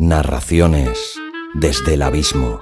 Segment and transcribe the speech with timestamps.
[0.00, 1.18] Narraciones
[1.54, 2.60] desde el abismo.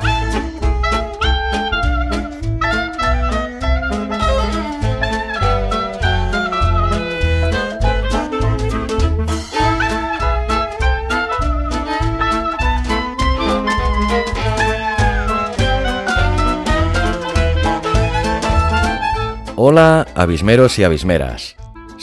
[19.56, 21.56] Hola, abismeros y abismeras.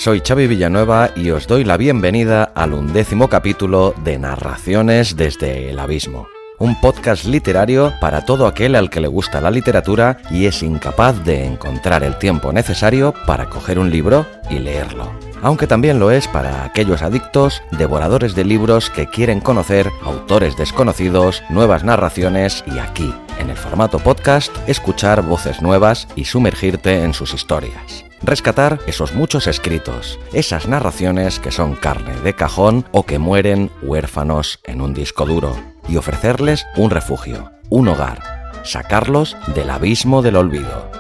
[0.04, 5.80] Soy Xavi Villanueva y os doy la bienvenida al undécimo capítulo de Narraciones desde el
[5.80, 6.28] Abismo.
[6.60, 11.24] Un podcast literario para todo aquel al que le gusta la literatura y es incapaz
[11.24, 15.10] de encontrar el tiempo necesario para coger un libro y leerlo.
[15.42, 21.42] Aunque también lo es para aquellos adictos, devoradores de libros que quieren conocer autores desconocidos,
[21.50, 27.34] nuevas narraciones y aquí, en el formato podcast, escuchar voces nuevas y sumergirte en sus
[27.34, 33.70] historias rescatar esos muchos escritos, esas narraciones que son carne de cajón o que mueren
[33.82, 35.56] huérfanos en un disco duro,
[35.88, 38.22] y ofrecerles un refugio, un hogar,
[38.64, 40.92] sacarlos del abismo del olvido.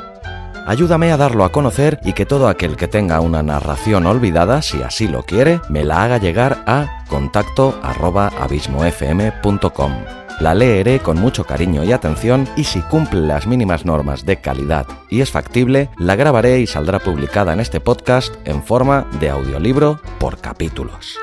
[0.65, 4.81] Ayúdame a darlo a conocer y que todo aquel que tenga una narración olvidada, si
[4.81, 7.77] así lo quiere, me la haga llegar a contacto
[10.43, 14.85] la leeré con mucho cariño y atención y si cumple las mínimas normas de calidad
[15.09, 20.01] y es factible, la grabaré y saldrá publicada en este podcast en forma de audiolibro
[20.19, 21.17] por capítulos.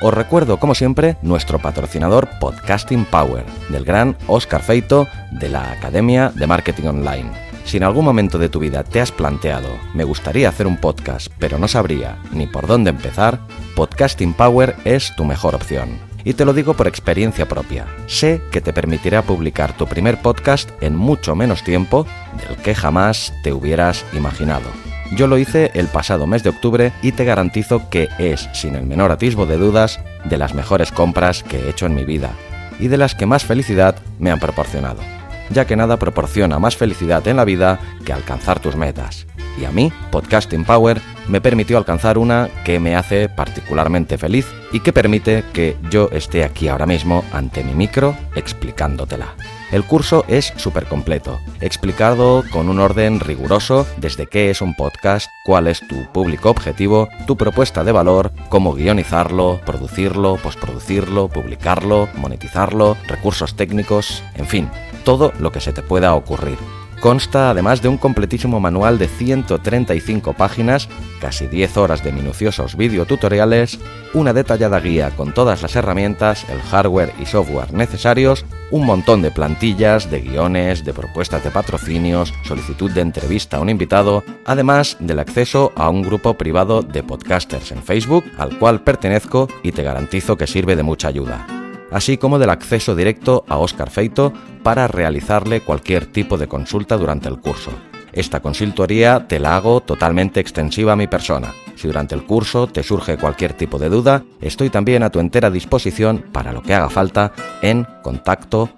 [0.00, 6.30] Os recuerdo, como siempre, nuestro patrocinador Podcasting Power, del gran Oscar Feito de la Academia
[6.36, 10.48] de Marketing Online si en algún momento de tu vida te has planteado, me gustaría
[10.48, 13.40] hacer un podcast, pero no sabría ni por dónde empezar,
[13.74, 15.98] Podcasting Power es tu mejor opción.
[16.24, 17.86] Y te lo digo por experiencia propia.
[18.06, 22.06] Sé que te permitirá publicar tu primer podcast en mucho menos tiempo
[22.46, 24.68] del que jamás te hubieras imaginado.
[25.16, 28.86] Yo lo hice el pasado mes de octubre y te garantizo que es, sin el
[28.86, 32.30] menor atisbo de dudas, de las mejores compras que he hecho en mi vida
[32.78, 35.19] y de las que más felicidad me han proporcionado
[35.50, 39.26] ya que nada proporciona más felicidad en la vida que alcanzar tus metas.
[39.60, 44.80] Y a mí, Podcasting Power me permitió alcanzar una que me hace particularmente feliz y
[44.80, 49.34] que permite que yo esté aquí ahora mismo ante mi micro explicándotela.
[49.70, 55.28] El curso es súper completo, explicado con un orden riguroso desde qué es un podcast,
[55.44, 62.96] cuál es tu público objetivo, tu propuesta de valor, cómo guionizarlo, producirlo, postproducirlo, publicarlo, monetizarlo,
[63.06, 64.70] recursos técnicos, en fin,
[65.10, 66.56] todo lo que se te pueda ocurrir.
[67.00, 70.88] Consta además de un completísimo manual de 135 páginas,
[71.20, 73.80] casi 10 horas de minuciosos videotutoriales,
[74.14, 79.32] una detallada guía con todas las herramientas, el hardware y software necesarios, un montón de
[79.32, 85.18] plantillas, de guiones, de propuestas de patrocinios, solicitud de entrevista a un invitado, además del
[85.18, 90.36] acceso a un grupo privado de podcasters en Facebook al cual pertenezco y te garantizo
[90.36, 91.59] que sirve de mucha ayuda
[91.90, 97.28] así como del acceso directo a Oscar Feito para realizarle cualquier tipo de consulta durante
[97.28, 97.70] el curso.
[98.12, 101.52] Esta consultoría te la hago totalmente extensiva a mi persona.
[101.76, 105.50] Si durante el curso te surge cualquier tipo de duda, estoy también a tu entera
[105.50, 108.68] disposición para lo que haga falta en contacto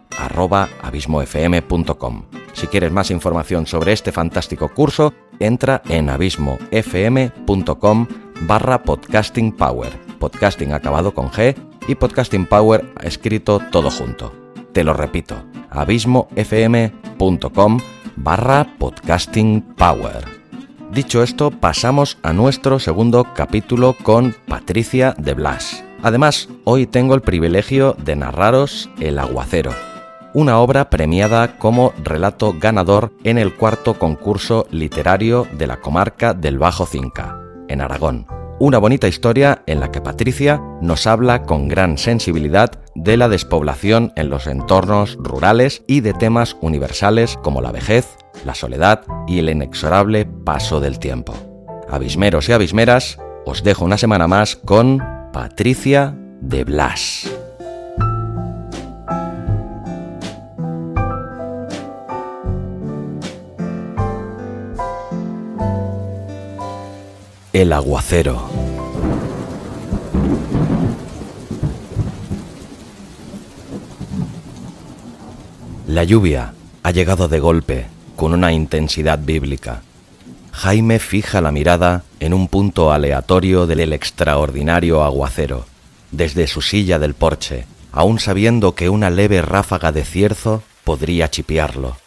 [0.83, 2.25] abismofm.com.
[2.53, 8.07] Si quieres más información sobre este fantástico curso, entra en abismofm.com
[8.43, 11.57] barra podcasting power, podcasting acabado con G
[11.89, 14.33] y Podcasting Power escrito todo junto.
[14.73, 17.81] Te lo repito, abismofm.com
[18.15, 20.25] barra podcasting power.
[20.93, 25.83] Dicho esto, pasamos a nuestro segundo capítulo con Patricia de Blas.
[26.05, 29.73] Además, hoy tengo el privilegio de narraros El Aguacero,
[30.35, 36.61] una obra premiada como relato ganador en el cuarto concurso literario de la comarca del
[36.61, 41.99] Bajo Cinca, en Aragón una bonita historia en la que Patricia nos habla con gran
[41.99, 48.17] sensibilidad de la despoblación en los entornos rurales y de temas universales como la vejez,
[48.45, 51.35] la soledad y el inexorable paso del tiempo.
[51.91, 57.42] Abismeros y abismeras, os dejo una semana más con Patricia de Blas.
[67.53, 68.49] El aguacero.
[75.87, 79.83] La lluvia ha llegado de golpe, con una intensidad bíblica.
[80.53, 85.67] Jaime fija la mirada en un punto aleatorio del extraordinario aguacero,
[86.11, 91.99] desde su silla del porche, aun sabiendo que una leve ráfaga de cierzo podría chipiarlo.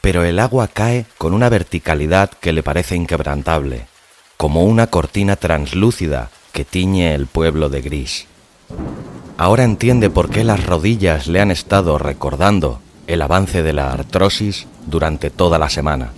[0.00, 3.92] Pero el agua cae con una verticalidad que le parece inquebrantable
[4.36, 8.26] como una cortina translúcida que tiñe el pueblo de gris.
[9.36, 14.66] Ahora entiende por qué las rodillas le han estado recordando el avance de la artrosis
[14.86, 16.12] durante toda la semana.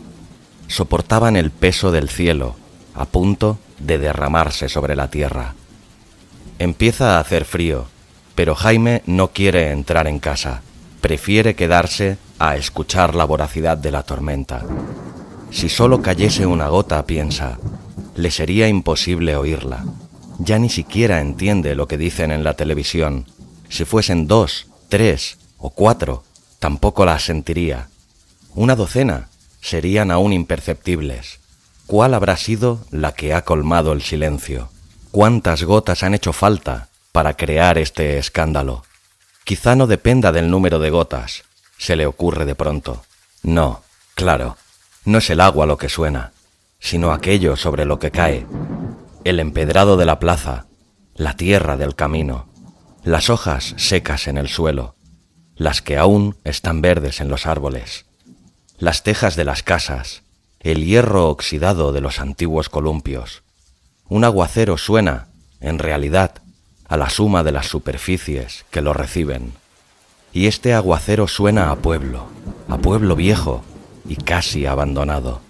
[0.69, 2.57] Soportaban el peso del cielo,
[2.95, 5.55] a punto de derramarse sobre la tierra.
[6.59, 7.87] Empieza a hacer frío,
[8.35, 10.63] pero Jaime no quiere entrar en casa,
[11.01, 14.63] prefiere quedarse a escuchar la voracidad de la tormenta.
[15.51, 17.59] Si solo cayese una gota, piensa,
[18.17, 19.85] le sería imposible oírla.
[20.39, 23.27] Ya ni siquiera entiende lo que dicen en la televisión.
[23.69, 26.25] Si fuesen dos, tres o cuatro,
[26.59, 27.89] tampoco la sentiría.
[28.55, 29.29] Una docena
[29.61, 31.41] serían aún imperceptibles.
[31.87, 34.71] ¿Cuál habrá sido la que ha colmado el silencio?
[35.11, 38.85] ¿Cuántas gotas han hecho falta para crear este escándalo?
[39.45, 41.45] Quizá no dependa del número de gotas,
[41.79, 43.05] se le ocurre de pronto.
[43.43, 43.83] No,
[44.15, 44.57] claro,
[45.05, 46.33] no es el agua lo que suena,
[46.79, 48.47] sino aquello sobre lo que cae.
[49.25, 50.67] El empedrado de la plaza,
[51.15, 52.49] la tierra del camino,
[53.05, 54.97] las hojas secas en el suelo,
[55.55, 58.07] las que aún están verdes en los árboles,
[58.79, 60.23] las tejas de las casas,
[60.61, 63.43] el hierro oxidado de los antiguos columpios.
[64.09, 65.29] Un aguacero suena,
[65.61, 66.43] en realidad,
[66.89, 69.53] a la suma de las superficies que lo reciben.
[70.33, 72.27] Y este aguacero suena a pueblo,
[72.69, 73.65] a pueblo viejo
[74.09, 75.46] y casi abandonado.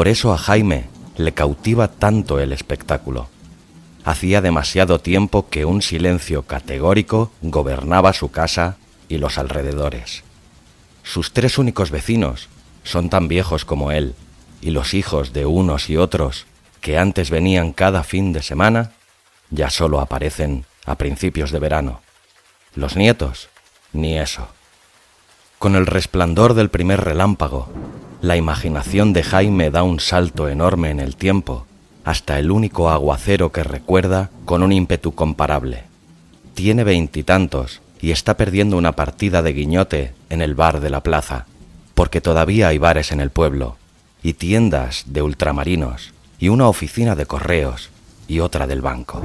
[0.00, 0.86] Por eso a Jaime
[1.18, 3.28] le cautiva tanto el espectáculo.
[4.02, 8.78] Hacía demasiado tiempo que un silencio categórico gobernaba su casa
[9.10, 10.24] y los alrededores.
[11.02, 12.48] Sus tres únicos vecinos
[12.82, 14.14] son tan viejos como él
[14.62, 16.46] y los hijos de unos y otros,
[16.80, 18.92] que antes venían cada fin de semana,
[19.50, 22.00] ya solo aparecen a principios de verano.
[22.74, 23.50] Los nietos,
[23.92, 24.48] ni eso.
[25.58, 27.68] Con el resplandor del primer relámpago,
[28.22, 31.66] la imaginación de Jaime da un salto enorme en el tiempo,
[32.04, 35.84] hasta el único aguacero que recuerda con un ímpetu comparable.
[36.54, 41.46] Tiene veintitantos y está perdiendo una partida de guiñote en el bar de la plaza,
[41.94, 43.76] porque todavía hay bares en el pueblo,
[44.22, 47.90] y tiendas de ultramarinos y una oficina de correos
[48.28, 49.22] y otra del banco.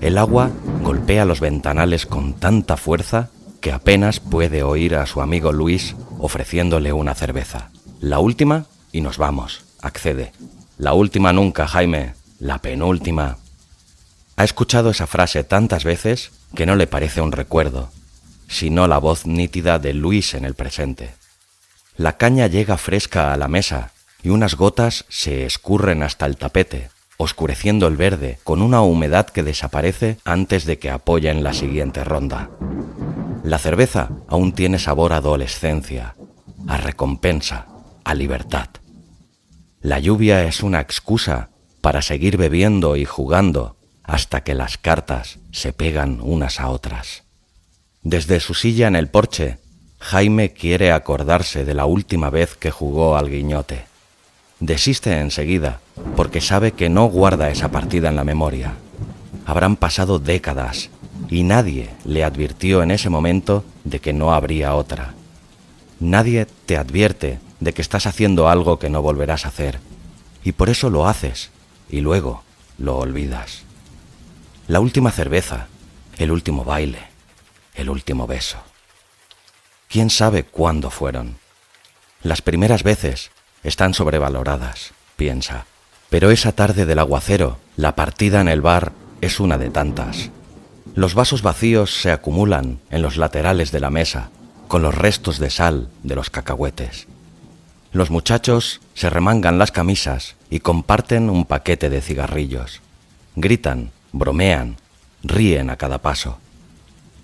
[0.00, 0.50] El agua
[0.82, 3.30] golpea los ventanales con tanta fuerza
[3.60, 7.70] que apenas puede oír a su amigo Luis ofreciéndole una cerveza.
[8.04, 10.32] La última y nos vamos, accede.
[10.76, 13.38] La última nunca, Jaime, la penúltima.
[14.36, 17.90] Ha escuchado esa frase tantas veces que no le parece un recuerdo,
[18.46, 21.14] sino la voz nítida de Luis en el presente.
[21.96, 23.92] La caña llega fresca a la mesa
[24.22, 29.42] y unas gotas se escurren hasta el tapete, oscureciendo el verde con una humedad que
[29.42, 32.50] desaparece antes de que apoyen la siguiente ronda.
[33.42, 36.16] La cerveza aún tiene sabor a adolescencia,
[36.68, 37.68] a recompensa,
[38.04, 38.68] a libertad.
[39.80, 45.72] La lluvia es una excusa para seguir bebiendo y jugando hasta que las cartas se
[45.72, 47.24] pegan unas a otras.
[48.02, 49.58] Desde su silla en el porche,
[49.98, 53.94] Jaime quiere acordarse de la última vez que jugó al guiñote
[54.60, 55.80] desiste enseguida
[56.16, 58.74] porque sabe que no guarda esa partida en la memoria.
[59.46, 60.90] Habrán pasado décadas
[61.28, 65.14] y nadie le advirtió en ese momento de que no habría otra.
[66.00, 69.80] Nadie te advierte de que estás haciendo algo que no volverás a hacer
[70.44, 71.50] y por eso lo haces
[71.88, 72.44] y luego
[72.78, 73.62] lo olvidas.
[74.68, 75.66] La última cerveza,
[76.18, 77.00] el último baile,
[77.74, 78.58] el último beso.
[79.88, 81.36] ¿Quién sabe cuándo fueron?
[82.22, 83.30] Las primeras veces
[83.62, 85.66] están sobrevaloradas, piensa.
[86.10, 90.30] Pero esa tarde del aguacero, la partida en el bar es una de tantas.
[90.94, 94.30] Los vasos vacíos se acumulan en los laterales de la mesa,
[94.68, 97.06] con los restos de sal de los cacahuetes.
[97.94, 102.80] Los muchachos se remangan las camisas y comparten un paquete de cigarrillos.
[103.36, 104.78] Gritan, bromean,
[105.22, 106.38] ríen a cada paso.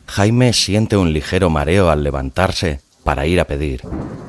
[0.06, 3.82] Jaime siente un ligero mareo al levantarse para ir a pedir,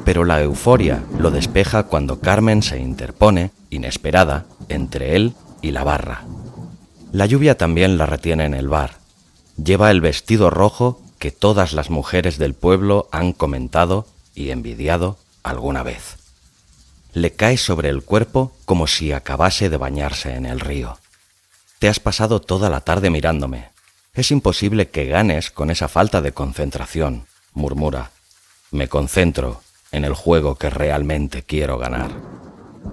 [0.04, 6.24] pero la euforia lo despeja cuando Carmen se interpone, inesperada, entre él y la barra.
[7.12, 8.96] La lluvia también la retiene en el bar.
[9.64, 15.84] Lleva el vestido rojo que todas las mujeres del pueblo han comentado y envidiado alguna
[15.84, 16.21] vez.
[17.14, 20.98] Le cae sobre el cuerpo como si acabase de bañarse en el río.
[21.80, 23.70] Te has pasado toda la tarde mirándome.
[24.14, 28.12] Es imposible que ganes con esa falta de concentración, murmura.
[28.72, 32.12] Me concentro en el juego que realmente quiero ganar.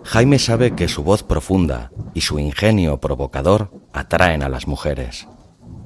[0.04, 5.26] Jaime sabe que su voz profunda y su ingenio provocador atraen a las mujeres.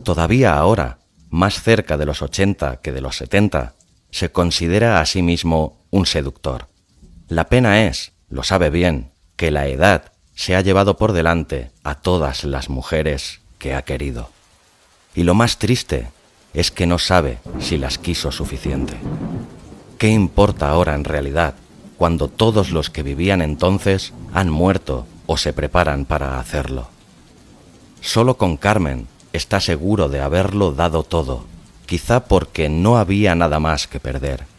[0.04, 0.98] Todavía ahora,
[1.30, 3.74] más cerca de los 80 que de los 70,
[4.10, 6.68] se considera a sí mismo un seductor.
[7.28, 11.96] La pena es, lo sabe bien, que la edad se ha llevado por delante a
[11.96, 14.30] todas las mujeres que ha querido.
[15.14, 16.08] Y lo más triste
[16.54, 18.96] es que no sabe si las quiso suficiente.
[19.98, 21.54] ¿Qué importa ahora en realidad
[21.98, 26.88] cuando todos los que vivían entonces han muerto o se preparan para hacerlo?
[28.00, 31.44] Solo con Carmen está seguro de haberlo dado todo,
[31.84, 34.51] quizá porque no había nada más que perder.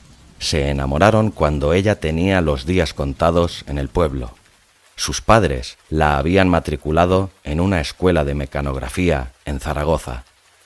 [0.44, 4.32] Se enamoraron cuando ella tenía los días contados en el pueblo.
[4.98, 10.26] Sus padres la habían matriculado en una escuela de mecanografía en Zaragoza,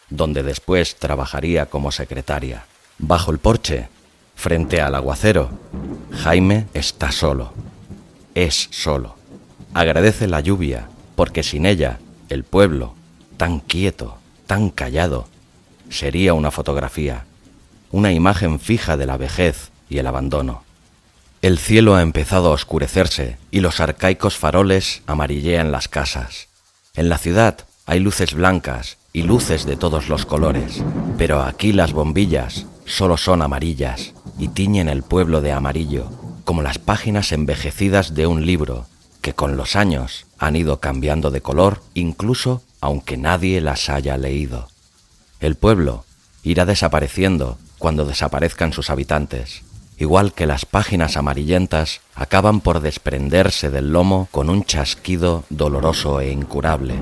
[0.10, 2.66] donde después trabajaría como secretaria.
[2.98, 3.88] Bajo el porche,
[4.34, 5.52] frente al aguacero,
[6.12, 7.54] Jaime está solo.
[8.34, 9.16] Es solo.
[9.76, 12.96] Agradece la lluvia, porque sin ella, el pueblo,
[13.38, 14.18] tan quieto,
[14.48, 15.28] tan callado,
[15.92, 17.27] sería una fotografía,
[17.92, 20.64] una imagen fija de la vejez y el abandono.
[21.42, 26.48] El cielo ha empezado a oscurecerse y los arcaicos faroles amarillean las casas.
[26.96, 30.84] En la ciudad hay luces blancas y luces de todos los colores,
[31.18, 36.10] pero aquí las bombillas solo son amarillas y tiñen el pueblo de amarillo,
[36.44, 38.88] como las páginas envejecidas de un libro
[39.22, 44.70] que con los años han ido cambiando de color incluso aunque nadie las haya leído.
[45.40, 46.06] El pueblo
[46.44, 49.64] irá desapareciendo cuando desaparezcan sus habitantes,
[49.98, 56.32] igual que las páginas amarillentas acaban por desprenderse del lomo con un chasquido doloroso e
[56.32, 56.96] incurable.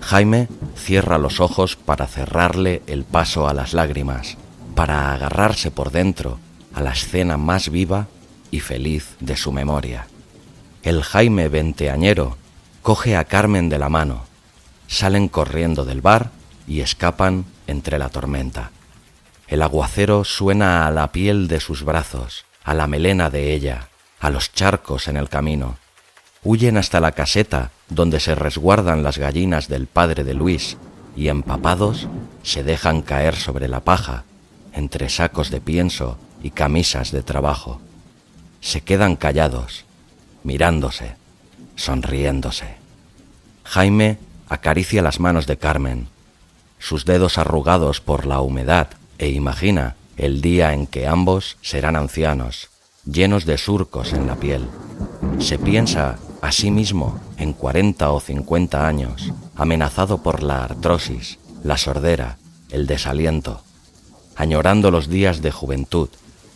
[0.00, 4.36] Jaime cierra los ojos para cerrarle el paso a las lágrimas,
[4.74, 6.38] para agarrarse por dentro
[6.72, 8.08] a la escena más viva
[8.50, 10.06] y feliz de su memoria.
[10.82, 12.36] El Jaime veinteañero
[12.82, 14.24] coge a Carmen de la mano,
[14.88, 16.30] salen corriendo del bar
[16.66, 18.70] y escapan entre la tormenta.
[19.50, 23.88] El aguacero suena a la piel de sus brazos, a la melena de ella,
[24.20, 25.76] a los charcos en el camino.
[26.44, 30.76] Huyen hasta la caseta donde se resguardan las gallinas del padre de Luis
[31.16, 32.06] y empapados
[32.44, 34.22] se dejan caer sobre la paja,
[34.72, 37.80] entre sacos de pienso y camisas de trabajo.
[38.60, 39.84] Se quedan callados,
[40.44, 41.16] mirándose,
[41.74, 42.76] sonriéndose.
[43.64, 46.06] Jaime acaricia las manos de Carmen,
[46.78, 52.70] sus dedos arrugados por la humedad e imagina el día en que ambos serán ancianos,
[53.04, 54.66] llenos de surcos en la piel.
[55.38, 61.76] Se piensa a sí mismo en cuarenta o cincuenta años, amenazado por la artrosis, la
[61.76, 62.38] sordera,
[62.70, 63.62] el desaliento,
[64.36, 66.08] añorando los días de juventud,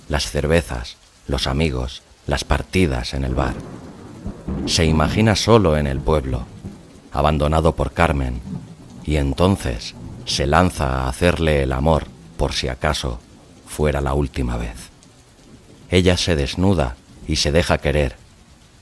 [0.09, 0.97] las cervezas,
[1.28, 3.56] los amigos, las partidas en el bar.
[4.64, 6.47] Se imagina solo en el pueblo,
[7.12, 8.40] abandonado por Carmen,
[9.04, 9.94] y entonces
[10.25, 13.21] se lanza a hacerle el amor por si acaso
[13.67, 14.91] fuera la última vez.
[15.91, 18.17] Ella se desnuda y se deja querer.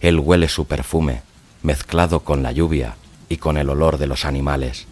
[0.00, 1.22] Él huele su perfume,
[1.62, 2.96] mezclado con la lluvia
[3.28, 4.86] y con el olor de los animales,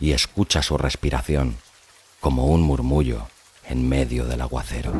[0.00, 1.56] y escucha su respiración
[2.20, 3.26] como un murmullo
[3.68, 4.92] en medio del aguacero.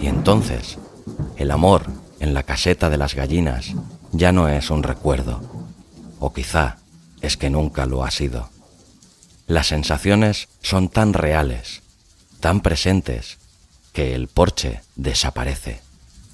[0.00, 0.78] Y entonces,
[1.36, 1.86] el amor
[2.20, 3.74] en la caseta de las gallinas
[4.12, 5.40] ya no es un recuerdo,
[6.18, 6.78] o quizá
[7.20, 8.50] es que nunca lo ha sido.
[9.48, 11.80] Las sensaciones son tan reales,
[12.38, 13.38] tan presentes,
[13.94, 15.80] que el porche desaparece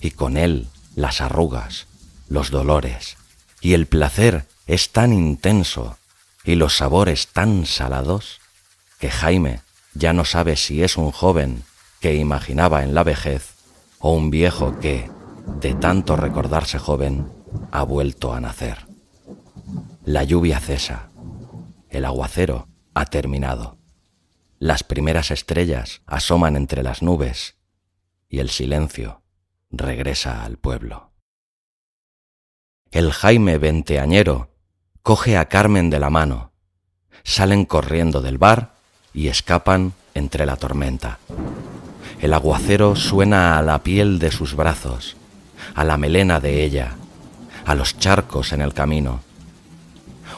[0.01, 0.67] y con él
[0.97, 1.87] las arrugas,
[2.29, 3.17] los dolores,
[3.61, 5.97] y el placer es tan intenso
[6.43, 8.41] y los sabores tan salados
[8.99, 9.61] que Jaime
[9.95, 11.63] ya no sabe si es un joven
[12.01, 13.55] que imaginaba en la vejez
[14.01, 15.09] o un viejo que,
[15.61, 17.31] de tanto recordarse joven,
[17.71, 18.89] ha vuelto a nacer.
[20.05, 21.11] La lluvia cesa,
[21.91, 23.77] el aguacero ha terminado.
[24.59, 27.57] Las primeras estrellas asoman entre las nubes
[28.29, 29.23] y el silencio
[29.71, 31.11] regresa al pueblo.
[32.91, 34.51] El Jaime veinteañero
[35.03, 36.53] coge a Carmen de la mano,
[37.25, 38.75] salen corriendo del bar
[39.13, 41.19] y escapan entre la tormenta.
[42.21, 45.17] El aguacero suena a la piel de sus brazos,
[45.75, 46.97] a la melena de ella,
[47.67, 49.21] a los charcos en el camino.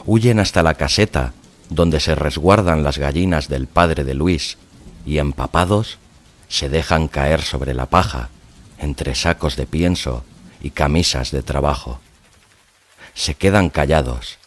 [0.05, 1.33] Huyen hasta la caseta
[1.69, 4.57] donde se resguardan las gallinas del padre de Luis,
[5.05, 5.97] y empapados
[6.47, 8.29] se dejan caer sobre la paja,
[8.79, 10.23] entre sacos de pienso
[10.61, 11.99] y camisas de trabajo.
[13.13, 14.37] Se quedan callados,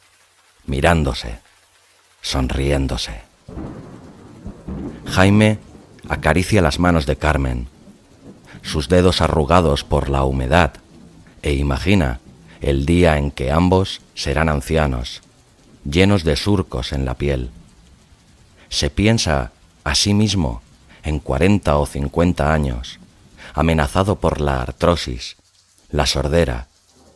[0.67, 1.39] mirándose,
[2.23, 3.23] sonriéndose.
[5.07, 5.59] Jaime
[6.09, 7.69] acaricia las manos de Carmen,
[8.63, 10.75] sus dedos arrugados por la humedad,
[11.43, 12.21] e imagina
[12.61, 15.23] el día en que ambos serán ancianos,
[15.85, 17.51] llenos de surcos en la piel.
[18.69, 19.53] Se piensa
[19.85, 20.63] a sí mismo
[21.03, 22.99] en cuarenta o cincuenta años,
[23.55, 25.37] amenazado por la artrosis,
[25.91, 26.69] la sordera,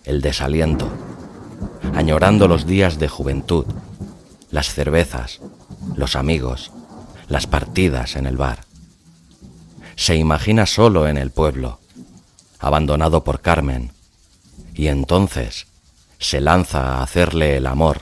[0.05, 0.89] el desaliento,
[1.95, 3.67] añorando los días de juventud,
[4.51, 5.41] las cervezas,
[5.97, 6.73] los amigos,
[7.29, 8.65] las partidas en el bar.
[9.97, 11.79] Se imagina solo en el pueblo,
[12.59, 13.93] abandonado por Carmen,
[14.75, 15.67] y entonces
[16.19, 18.01] se lanza a hacerle el amor,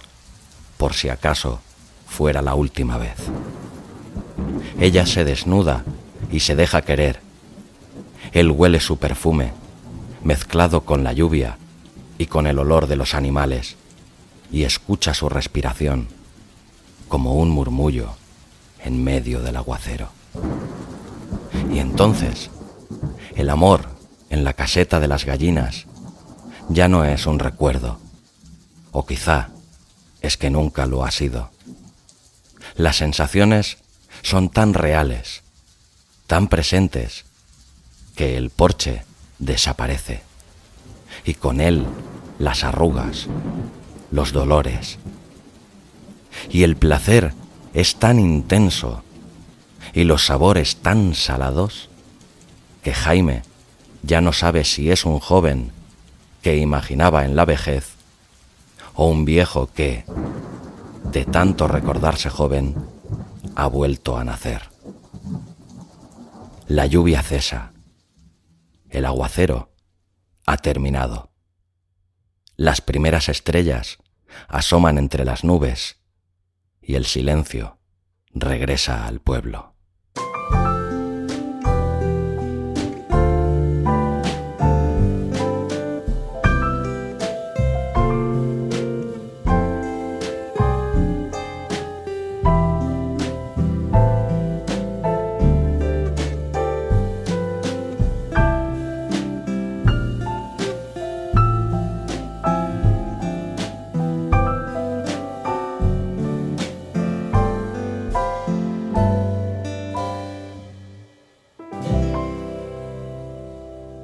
[0.83, 1.61] por si acaso
[2.09, 3.15] fuera la última vez.
[4.81, 5.85] Ella se desnuda
[6.33, 7.21] y se deja querer.
[8.33, 9.53] Él huele su perfume,
[10.25, 11.57] mezclado con la lluvia
[12.19, 13.77] y con el olor de los animales,
[14.51, 16.09] y escucha su respiración
[17.07, 18.17] como un murmullo
[18.85, 20.09] en medio del aguacero.
[21.73, 22.51] Y entonces,
[23.37, 23.87] el amor
[24.31, 25.87] en la caseta de las gallinas
[26.71, 28.01] ya no es un recuerdo,
[28.91, 29.51] o quizá
[30.23, 31.51] es que nunca lo ha sido.
[32.77, 33.79] Las sensaciones
[34.23, 35.43] son tan reales,
[36.27, 37.25] tan presentes,
[38.17, 39.05] que el porche
[39.39, 40.23] desaparece
[41.25, 41.87] y con él
[42.39, 43.27] las arrugas,
[44.11, 44.99] los dolores.
[46.51, 47.35] Y el placer
[47.75, 49.03] es tan intenso
[49.93, 51.89] y los sabores tan salados
[52.83, 53.43] que Jaime
[54.03, 55.73] ya no sabe si es un joven
[56.43, 57.92] que imaginaba en la vejez
[58.95, 60.05] o un viejo que,
[61.11, 62.75] de tanto recordarse joven,
[63.55, 64.63] ha vuelto a nacer.
[66.67, 67.73] La lluvia cesa.
[68.89, 69.75] El aguacero
[70.47, 71.33] ha terminado.
[72.57, 73.99] Las primeras estrellas
[74.49, 75.99] asoman entre las nubes
[76.81, 77.79] y el silencio
[78.35, 79.72] regresa al pueblo.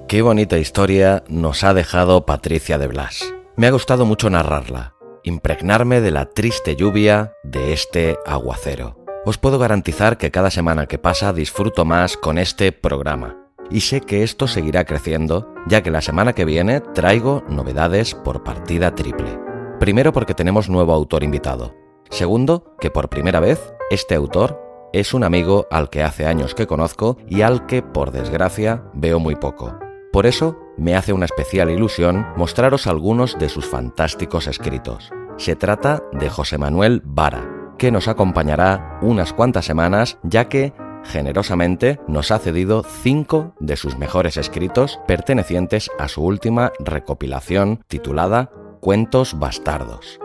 [0.08, 3.34] Qué bonita historia nos ha dejado Patricia de Blas.
[3.56, 8.96] Me ha gustado mucho narrarla, impregnarme de la triste lluvia de este aguacero.
[9.26, 13.36] Os puedo garantizar que cada semana que pasa disfruto más con este programa.
[13.70, 18.42] Y sé que esto seguirá creciendo, ya que la semana que viene traigo novedades por
[18.42, 19.38] partida triple.
[19.78, 21.74] Primero porque tenemos nuevo autor invitado.
[22.08, 24.58] Segundo, que por primera vez este autor
[24.94, 29.20] es un amigo al que hace años que conozco y al que, por desgracia, veo
[29.20, 29.78] muy poco.
[30.18, 35.12] Por eso me hace una especial ilusión mostraros algunos de sus fantásticos escritos.
[35.36, 40.72] Se trata de José Manuel Vara, que nos acompañará unas cuantas semanas ya que
[41.04, 48.50] generosamente nos ha cedido cinco de sus mejores escritos pertenecientes a su última recopilación titulada
[48.80, 50.18] Cuentos Bastardos.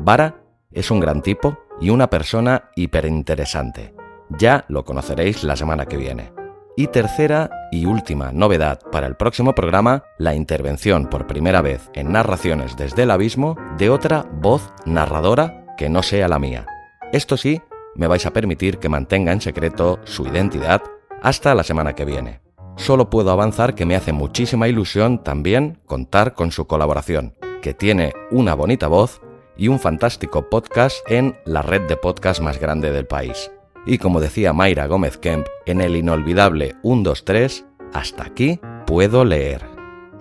[0.00, 3.94] Vara es un gran tipo y una persona hiperinteresante.
[4.30, 6.37] Ya lo conoceréis la semana que viene.
[6.78, 12.12] Y tercera y última novedad para el próximo programa, la intervención por primera vez en
[12.12, 16.66] narraciones desde el abismo de otra voz narradora que no sea la mía.
[17.12, 17.60] Esto sí,
[17.96, 20.80] me vais a permitir que mantenga en secreto su identidad
[21.20, 22.42] hasta la semana que viene.
[22.76, 28.12] Solo puedo avanzar que me hace muchísima ilusión también contar con su colaboración, que tiene
[28.30, 29.20] una bonita voz
[29.56, 33.50] y un fantástico podcast en la red de podcast más grande del país.
[33.88, 39.64] Y como decía Mayra Gómez Kemp en el inolvidable 123, hasta aquí puedo leer.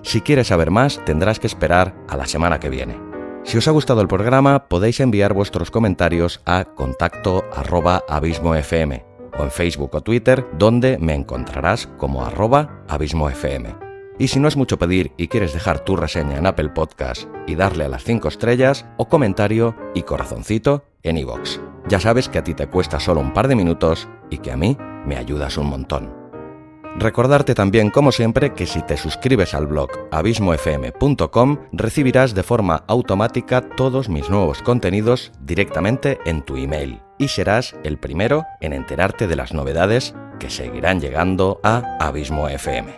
[0.04, 2.98] Si quieres saber más, tendrás que esperar a la semana que viene.
[3.44, 7.44] Si os ha gustado el programa, podéis enviar vuestros comentarios a contacto
[8.08, 9.02] abismofm
[9.38, 13.66] o en Facebook o Twitter, donde me encontrarás como arroba abismofm.
[14.18, 17.56] Y si no es mucho pedir y quieres dejar tu reseña en Apple Podcast y
[17.56, 21.60] darle a las 5 estrellas, o comentario y corazoncito en iVoox.
[21.88, 24.58] Ya sabes que a ti te cuesta solo un par de minutos y que a
[24.58, 26.28] mí me ayudas un montón.
[27.00, 33.62] Recordarte también, como siempre, que si te suscribes al blog abismofm.com recibirás de forma automática
[33.62, 39.36] todos mis nuevos contenidos directamente en tu email y serás el primero en enterarte de
[39.36, 42.92] las novedades que seguirán llegando a Abismo FM.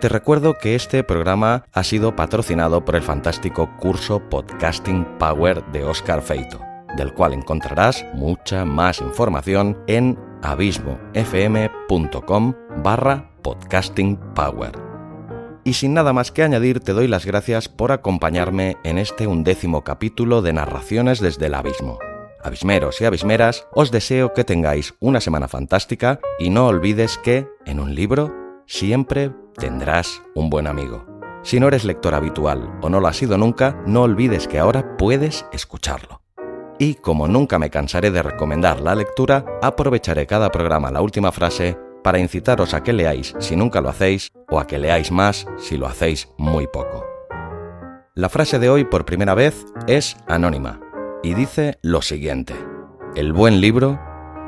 [0.00, 5.84] Te recuerdo que este programa ha sido patrocinado por el fantástico curso Podcasting Power de
[5.84, 14.90] Oscar Feito del cual encontrarás mucha más información en abismofm.com barra podcastingpower.
[15.64, 19.84] Y sin nada más que añadir, te doy las gracias por acompañarme en este undécimo
[19.84, 21.98] capítulo de Narraciones desde el Abismo.
[22.42, 27.78] Abismeros y abismeras, os deseo que tengáis una semana fantástica y no olvides que, en
[27.78, 28.34] un libro,
[28.66, 31.04] siempre tendrás un buen amigo.
[31.42, 34.96] Si no eres lector habitual o no lo has sido nunca, no olvides que ahora
[34.96, 36.22] puedes escucharlo.
[36.80, 41.76] Y como nunca me cansaré de recomendar la lectura, aprovecharé cada programa la última frase
[42.02, 45.76] para incitaros a que leáis si nunca lo hacéis o a que leáis más si
[45.76, 47.04] lo hacéis muy poco.
[48.14, 50.80] La frase de hoy por primera vez es anónima
[51.22, 52.54] y dice lo siguiente.
[53.14, 54.00] El buen libro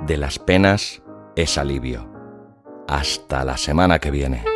[0.07, 1.03] de las penas
[1.37, 2.11] es alivio.
[2.89, 4.52] Hasta la semana que viene.